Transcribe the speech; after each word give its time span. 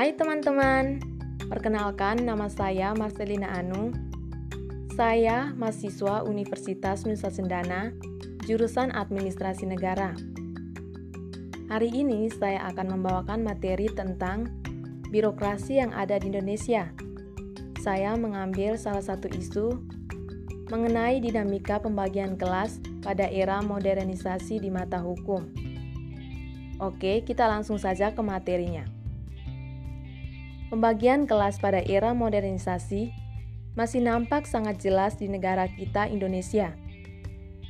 Hai 0.00 0.16
teman-teman, 0.16 0.96
perkenalkan 1.52 2.24
nama 2.24 2.48
saya 2.48 2.96
Marcelina 2.96 3.52
Anu. 3.52 3.92
Saya 4.96 5.52
mahasiswa 5.52 6.24
Universitas 6.24 7.04
Nusa 7.04 7.28
Sendana, 7.28 7.92
jurusan 8.48 8.96
Administrasi 8.96 9.68
Negara. 9.68 10.16
Hari 11.68 11.92
ini 11.92 12.32
saya 12.32 12.64
akan 12.72 12.96
membawakan 12.96 13.44
materi 13.44 13.92
tentang 13.92 14.48
birokrasi 15.12 15.84
yang 15.84 15.92
ada 15.92 16.16
di 16.16 16.32
Indonesia. 16.32 16.96
Saya 17.84 18.16
mengambil 18.16 18.80
salah 18.80 19.04
satu 19.04 19.28
isu 19.28 19.84
mengenai 20.72 21.20
dinamika 21.20 21.76
pembagian 21.76 22.40
kelas 22.40 22.80
pada 23.04 23.28
era 23.28 23.60
modernisasi 23.60 24.64
di 24.64 24.72
mata 24.72 24.96
hukum. 25.04 25.44
Oke, 26.80 27.20
kita 27.20 27.44
langsung 27.44 27.76
saja 27.76 28.16
ke 28.16 28.24
materinya. 28.24 28.99
Pembagian 30.70 31.26
kelas 31.26 31.58
pada 31.58 31.82
era 31.82 32.14
modernisasi 32.14 33.10
masih 33.74 34.06
nampak 34.06 34.46
sangat 34.46 34.78
jelas 34.78 35.18
di 35.18 35.26
negara 35.26 35.66
kita 35.66 36.06
Indonesia. 36.06 36.70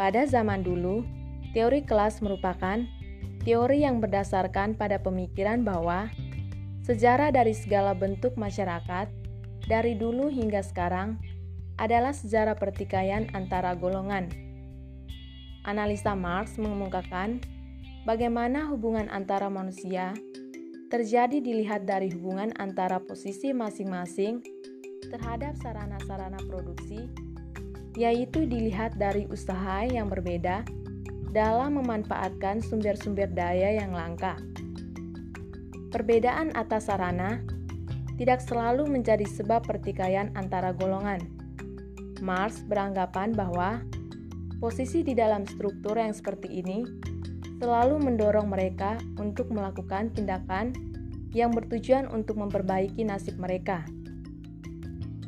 Pada 0.00 0.24
zaman 0.24 0.64
dulu, 0.64 1.04
teori 1.52 1.84
kelas 1.84 2.24
merupakan 2.24 2.80
teori 3.44 3.84
yang 3.84 4.00
berdasarkan 4.00 4.80
pada 4.80 4.96
pemikiran 4.96 5.60
bahwa 5.60 6.08
sejarah 6.88 7.28
dari 7.36 7.52
segala 7.52 7.92
bentuk 7.92 8.32
masyarakat 8.40 9.12
dari 9.68 9.92
dulu 9.92 10.32
hingga 10.32 10.64
sekarang 10.64 11.20
adalah 11.76 12.16
sejarah 12.16 12.56
pertikaian 12.56 13.28
antara 13.36 13.76
golongan. 13.76 14.32
Analisa 15.68 16.16
Marx 16.16 16.56
mengemukakan 16.56 17.44
bagaimana 18.08 18.72
hubungan 18.72 19.12
antara 19.12 19.52
manusia 19.52 20.16
terjadi 20.86 21.42
dilihat 21.42 21.82
dari 21.82 22.14
hubungan 22.14 22.54
antara 22.62 23.02
posisi 23.02 23.50
masing-masing 23.50 24.38
terhadap 25.10 25.58
sarana-sarana 25.58 26.38
produksi, 26.46 27.10
yaitu 27.98 28.46
dilihat 28.46 28.94
dari 28.94 29.26
usaha 29.26 29.82
yang 29.82 30.06
berbeda 30.06 30.62
dalam 31.34 31.82
memanfaatkan 31.82 32.62
sumber-sumber 32.62 33.26
daya 33.34 33.82
yang 33.82 33.90
langka. 33.90 34.38
Perbedaan 35.90 36.54
atas 36.54 36.86
sarana 36.86 37.42
tidak 38.16 38.40
selalu 38.40 38.88
menjadi 38.88 39.26
sebab 39.26 39.66
pertikaian 39.66 40.32
antara 40.38 40.72
golongan. 40.72 41.20
Marx 42.24 42.64
beranggapan 42.64 43.36
bahwa 43.36 43.84
posisi 44.56 45.04
di 45.04 45.12
dalam 45.12 45.44
struktur 45.44 46.00
yang 46.00 46.16
seperti 46.16 46.64
ini 46.64 46.88
selalu 47.56 47.96
mendorong 48.00 48.48
mereka 48.48 49.00
untuk 49.16 49.48
melakukan 49.48 50.12
tindakan 50.12 50.76
yang 51.32 51.52
bertujuan 51.52 52.08
untuk 52.08 52.40
memperbaiki 52.40 53.04
nasib 53.04 53.36
mereka. 53.36 53.84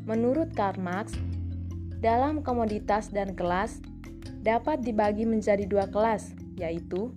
Menurut 0.09 0.53
Karl 0.57 0.81
Marx, 0.81 1.13
dalam 2.01 2.41
komoditas 2.41 3.13
dan 3.13 3.37
kelas 3.37 3.85
dapat 4.41 4.81
dibagi 4.81 5.29
menjadi 5.29 5.69
dua 5.69 5.85
kelas, 5.91 6.33
yaitu 6.57 7.13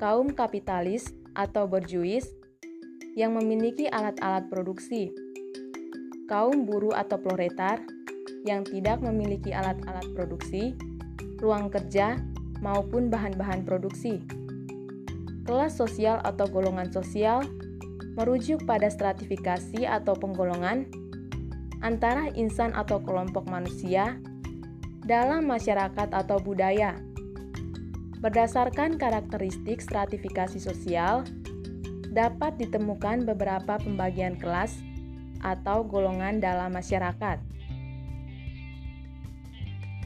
kaum 0.00 0.32
kapitalis 0.32 1.12
atau 1.36 1.68
berjuis 1.68 2.24
yang 3.12 3.36
memiliki 3.36 3.90
alat-alat 3.90 4.48
produksi, 4.48 5.12
kaum 6.30 6.64
buruh 6.64 6.96
atau 6.96 7.20
proletar 7.20 7.84
yang 8.48 8.64
tidak 8.64 9.00
memiliki 9.04 9.52
alat-alat 9.52 10.04
produksi, 10.16 10.72
ruang 11.40 11.68
kerja, 11.68 12.16
maupun 12.64 13.12
bahan-bahan 13.12 13.68
produksi. 13.68 14.24
Kelas 15.44 15.76
sosial 15.76 16.24
atau 16.24 16.48
golongan 16.48 16.88
sosial 16.88 17.44
merujuk 18.16 18.64
pada 18.64 18.88
stratifikasi 18.88 19.84
atau 19.84 20.16
penggolongan 20.16 20.88
antara 21.84 22.32
insan 22.32 22.72
atau 22.72 23.04
kelompok 23.04 23.44
manusia 23.44 24.16
dalam 25.04 25.44
masyarakat 25.44 26.08
atau 26.08 26.40
budaya. 26.40 26.96
Berdasarkan 28.24 28.96
karakteristik 28.96 29.84
stratifikasi 29.84 30.56
sosial, 30.56 31.28
dapat 32.08 32.56
ditemukan 32.56 33.28
beberapa 33.28 33.76
pembagian 33.76 34.40
kelas 34.40 34.80
atau 35.44 35.84
golongan 35.84 36.40
dalam 36.40 36.72
masyarakat. 36.72 37.36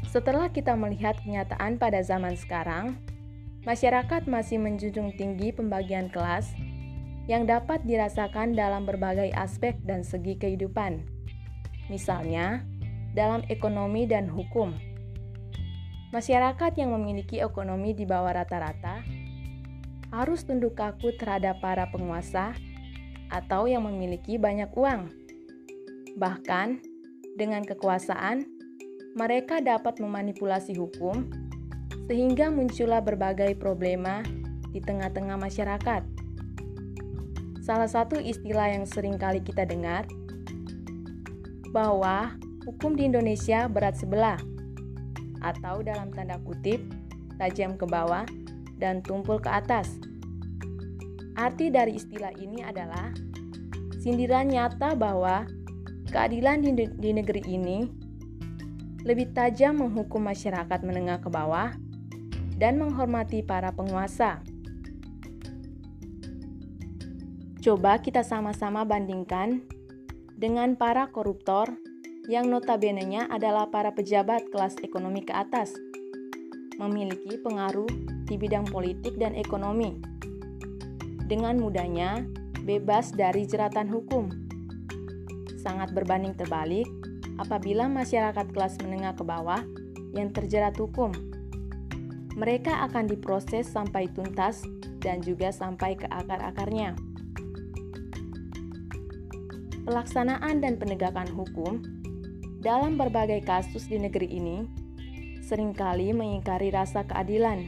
Setelah 0.06 0.52
kita 0.54 0.78
melihat 0.78 1.18
kenyataan 1.18 1.80
pada 1.82 1.98
zaman 2.06 2.38
sekarang, 2.38 2.94
masyarakat 3.66 4.30
masih 4.30 4.62
menjunjung 4.62 5.18
tinggi 5.18 5.50
pembagian 5.50 6.06
kelas 6.06 6.54
yang 7.28 7.44
dapat 7.44 7.84
dirasakan 7.84 8.56
dalam 8.56 8.88
berbagai 8.88 9.34
aspek 9.36 9.76
dan 9.84 10.00
segi 10.06 10.38
kehidupan. 10.38 11.04
Misalnya, 11.92 12.64
dalam 13.12 13.44
ekonomi 13.52 14.08
dan 14.08 14.28
hukum. 14.28 14.72
Masyarakat 16.08 16.72
yang 16.80 16.96
memiliki 16.96 17.44
ekonomi 17.44 17.92
di 17.92 18.08
bawah 18.08 18.32
rata-rata 18.32 19.04
harus 20.08 20.40
tunduk 20.48 20.72
kaku 20.72 21.12
terhadap 21.20 21.60
para 21.60 21.84
penguasa 21.92 22.56
atau 23.28 23.68
yang 23.68 23.84
memiliki 23.84 24.40
banyak 24.40 24.72
uang. 24.72 25.12
Bahkan, 26.16 26.80
dengan 27.36 27.60
kekuasaan, 27.60 28.57
mereka 29.18 29.58
dapat 29.58 29.98
memanipulasi 29.98 30.78
hukum 30.78 31.26
sehingga 32.06 32.54
muncullah 32.54 33.02
berbagai 33.02 33.58
problema 33.58 34.22
di 34.70 34.78
tengah-tengah 34.78 35.34
masyarakat. 35.34 36.06
Salah 37.66 37.90
satu 37.90 38.22
istilah 38.22 38.78
yang 38.78 38.86
sering 38.86 39.18
kali 39.18 39.42
kita 39.42 39.66
dengar 39.66 40.06
bahwa 41.74 42.38
hukum 42.62 42.94
di 42.94 43.10
Indonesia 43.10 43.66
berat 43.66 43.98
sebelah 43.98 44.38
atau 45.42 45.82
dalam 45.82 46.14
tanda 46.14 46.38
kutip 46.46 46.78
tajam 47.42 47.74
ke 47.74 47.90
bawah 47.90 48.22
dan 48.78 49.02
tumpul 49.02 49.42
ke 49.42 49.50
atas. 49.50 49.98
Arti 51.34 51.74
dari 51.74 51.98
istilah 51.98 52.30
ini 52.38 52.62
adalah 52.62 53.10
sindiran 53.98 54.46
nyata 54.46 54.94
bahwa 54.94 55.42
keadilan 56.08 56.62
di, 56.62 56.86
di 56.86 57.10
negeri 57.10 57.42
ini 57.50 58.07
lebih 59.06 59.30
tajam 59.30 59.78
menghukum 59.78 60.22
masyarakat 60.26 60.80
menengah 60.82 61.22
ke 61.22 61.30
bawah 61.30 61.74
dan 62.58 62.78
menghormati 62.82 63.46
para 63.46 63.70
penguasa. 63.70 64.42
Coba 67.62 67.98
kita 68.02 68.26
sama-sama 68.26 68.82
bandingkan 68.82 69.62
dengan 70.38 70.74
para 70.78 71.10
koruptor 71.10 71.74
yang 72.30 72.50
notabene-nya 72.50 73.26
adalah 73.30 73.70
para 73.70 73.90
pejabat 73.94 74.46
kelas 74.50 74.78
ekonomi 74.84 75.26
ke 75.26 75.34
atas, 75.34 75.74
memiliki 76.78 77.40
pengaruh 77.40 77.88
di 78.28 78.36
bidang 78.36 78.68
politik 78.68 79.16
dan 79.18 79.34
ekonomi. 79.34 79.98
Dengan 81.26 81.58
mudahnya, 81.58 82.24
bebas 82.62 83.16
dari 83.16 83.48
jeratan 83.48 83.88
hukum. 83.88 84.28
Sangat 85.58 85.92
berbanding 85.96 86.36
terbalik 86.36 86.86
apabila 87.38 87.86
masyarakat 87.86 88.50
kelas 88.50 88.76
menengah 88.82 89.14
ke 89.14 89.22
bawah 89.22 89.62
yang 90.12 90.34
terjerat 90.34 90.74
hukum. 90.76 91.14
Mereka 92.38 92.70
akan 92.90 93.10
diproses 93.10 93.66
sampai 93.66 94.10
tuntas 94.10 94.62
dan 95.02 95.22
juga 95.22 95.50
sampai 95.50 95.98
ke 95.98 96.06
akar-akarnya. 96.10 96.94
Pelaksanaan 99.86 100.60
dan 100.60 100.76
penegakan 100.76 101.30
hukum 101.32 101.80
dalam 102.60 103.00
berbagai 103.00 103.40
kasus 103.46 103.88
di 103.88 103.96
negeri 103.96 104.28
ini 104.28 104.68
sering 105.40 105.72
kali 105.72 106.12
mengingkari 106.12 106.68
rasa 106.68 107.08
keadilan 107.08 107.64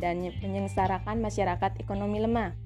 dan 0.00 0.24
menyengsarakan 0.40 1.20
masyarakat 1.20 1.76
ekonomi 1.76 2.24
lemah. 2.24 2.56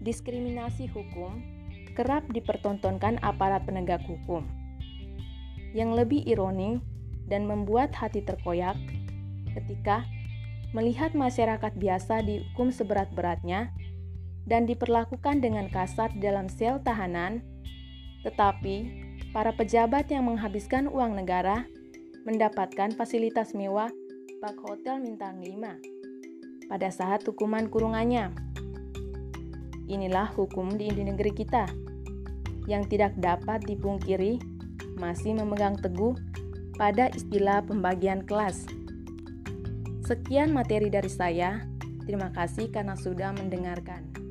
Diskriminasi 0.00 0.88
hukum 0.88 1.44
kerap 1.92 2.24
dipertontonkan 2.32 3.20
aparat 3.20 3.68
penegak 3.68 4.00
hukum 4.08 4.63
yang 5.74 5.92
lebih 5.92 6.22
ironi 6.24 6.78
dan 7.26 7.44
membuat 7.44 7.90
hati 7.92 8.22
terkoyak 8.22 8.78
ketika 9.52 10.06
melihat 10.70 11.12
masyarakat 11.14 11.74
biasa 11.74 12.22
dihukum 12.22 12.70
seberat-beratnya 12.70 13.74
dan 14.46 14.70
diperlakukan 14.70 15.42
dengan 15.42 15.66
kasar 15.68 16.14
dalam 16.18 16.46
sel 16.46 16.78
tahanan, 16.82 17.42
tetapi 18.22 19.04
para 19.34 19.50
pejabat 19.50 20.06
yang 20.10 20.30
menghabiskan 20.30 20.86
uang 20.86 21.18
negara 21.18 21.66
mendapatkan 22.22 22.94
fasilitas 22.94 23.52
mewah 23.52 23.90
bak 24.38 24.56
hotel 24.62 25.00
bintang 25.02 25.42
5 25.42 26.70
pada 26.70 26.88
saat 26.88 27.26
hukuman 27.26 27.66
kurungannya. 27.68 28.32
Inilah 29.84 30.32
hukum 30.32 30.80
di 30.80 30.88
negeri 30.88 31.32
kita 31.36 31.68
yang 32.64 32.88
tidak 32.88 33.12
dapat 33.20 33.60
dipungkiri 33.68 34.53
masih 34.98 35.34
memegang 35.36 35.76
teguh 35.78 36.14
pada 36.74 37.10
istilah 37.14 37.62
pembagian 37.62 38.26
kelas. 38.26 38.66
Sekian 40.04 40.52
materi 40.52 40.90
dari 40.92 41.08
saya. 41.08 41.64
Terima 42.04 42.28
kasih 42.34 42.68
karena 42.68 42.92
sudah 42.98 43.32
mendengarkan. 43.32 44.23